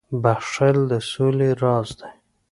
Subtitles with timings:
[0.23, 2.11] •بخښل د سولي راز دی.